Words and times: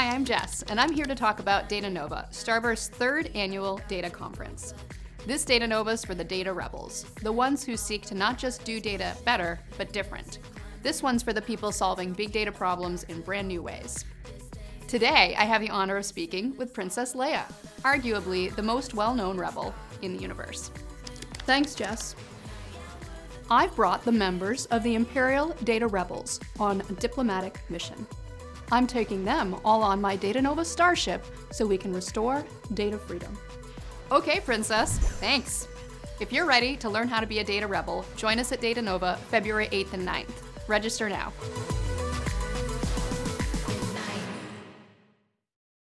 Hi, 0.00 0.14
I'm 0.14 0.24
Jess, 0.24 0.64
and 0.70 0.80
I'm 0.80 0.94
here 0.94 1.04
to 1.04 1.14
talk 1.14 1.40
about 1.40 1.68
Datanova, 1.68 2.30
Starburst's 2.30 2.88
third 2.88 3.30
annual 3.34 3.82
data 3.86 4.08
conference. 4.08 4.72
This 5.26 5.44
Datanova 5.44 5.92
is 5.92 6.06
for 6.06 6.14
the 6.14 6.24
data 6.24 6.54
rebels, 6.54 7.04
the 7.20 7.30
ones 7.30 7.62
who 7.62 7.76
seek 7.76 8.06
to 8.06 8.14
not 8.14 8.38
just 8.38 8.64
do 8.64 8.80
data 8.80 9.14
better, 9.26 9.60
but 9.76 9.92
different. 9.92 10.38
This 10.82 11.02
one's 11.02 11.22
for 11.22 11.34
the 11.34 11.42
people 11.42 11.70
solving 11.70 12.14
big 12.14 12.32
data 12.32 12.50
problems 12.50 13.02
in 13.10 13.20
brand 13.20 13.46
new 13.48 13.60
ways. 13.60 14.06
Today, 14.88 15.36
I 15.38 15.44
have 15.44 15.60
the 15.60 15.68
honor 15.68 15.98
of 15.98 16.06
speaking 16.06 16.56
with 16.56 16.72
Princess 16.72 17.12
Leia, 17.12 17.44
arguably 17.82 18.56
the 18.56 18.62
most 18.62 18.94
well 18.94 19.14
known 19.14 19.36
rebel 19.36 19.74
in 20.00 20.14
the 20.14 20.22
universe. 20.22 20.70
Thanks, 21.44 21.74
Jess. 21.74 22.16
I've 23.50 23.76
brought 23.76 24.02
the 24.06 24.12
members 24.12 24.64
of 24.66 24.82
the 24.82 24.94
Imperial 24.94 25.50
Data 25.64 25.88
Rebels 25.88 26.40
on 26.58 26.80
a 26.80 26.92
diplomatic 26.94 27.60
mission. 27.68 28.06
I'm 28.72 28.86
taking 28.86 29.24
them 29.24 29.56
all 29.64 29.82
on 29.82 30.00
my 30.00 30.16
Datanova 30.16 30.64
starship 30.64 31.24
so 31.50 31.66
we 31.66 31.78
can 31.78 31.92
restore 31.92 32.44
data 32.74 32.98
freedom. 32.98 33.36
Okay, 34.12 34.40
Princess, 34.40 34.98
thanks. 34.98 35.68
If 36.20 36.32
you're 36.32 36.46
ready 36.46 36.76
to 36.76 36.90
learn 36.90 37.08
how 37.08 37.20
to 37.20 37.26
be 37.26 37.38
a 37.38 37.44
data 37.44 37.66
rebel, 37.66 38.04
join 38.16 38.38
us 38.38 38.52
at 38.52 38.60
Datanova 38.60 39.16
February 39.18 39.68
8th 39.68 39.94
and 39.94 40.06
9th. 40.06 40.68
Register 40.68 41.08
now. 41.08 41.32